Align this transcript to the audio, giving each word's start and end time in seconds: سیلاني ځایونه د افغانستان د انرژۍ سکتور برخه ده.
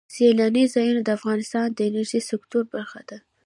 سیلاني 0.15 0.63
ځایونه 0.73 1.01
د 1.03 1.09
افغانستان 1.17 1.67
د 1.71 1.79
انرژۍ 1.89 2.21
سکتور 2.31 2.63
برخه 2.73 3.01
ده. 3.09 3.17